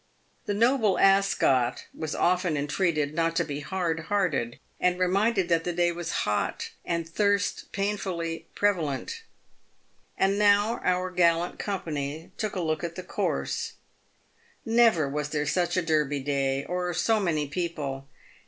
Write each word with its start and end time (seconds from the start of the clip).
The 0.47 0.55
noble 0.55 0.97
Ascot 0.97 1.85
was 1.95 2.15
often 2.15 2.57
entreated 2.57 3.13
not 3.13 3.35
to 3.35 3.43
be 3.43 3.61
220 3.61 3.61
PAVED 3.61 3.99
WITH 3.99 4.09
GOLD. 4.09 4.09
hard 4.09 4.31
hearted, 4.33 4.59
and 4.79 4.99
reminded 4.99 5.47
that 5.49 5.63
the 5.63 5.73
day 5.73 5.91
was 5.91 6.11
hot, 6.11 6.71
and 6.83 7.07
thirst 7.07 7.71
painfully 7.71 8.47
prevalent. 8.55 9.21
And 10.17 10.39
now 10.39 10.79
our 10.83 11.11
gallant 11.11 11.59
company 11.59 12.31
took 12.37 12.55
a 12.55 12.61
look 12.61 12.83
at 12.83 12.95
the 12.95 13.03
course. 13.03 13.73
Never 14.65 15.07
was 15.07 15.29
there 15.29 15.45
such 15.45 15.77
a 15.77 15.83
Derby 15.83 16.21
Day, 16.21 16.65
or 16.65 16.95
so 16.95 17.19
many 17.19 17.47
people. 17.47 18.07